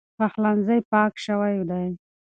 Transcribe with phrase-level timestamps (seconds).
[0.19, 1.87] پخلنځی پاک شوی دی.